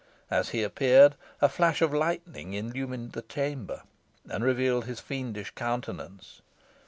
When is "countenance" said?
5.51-6.41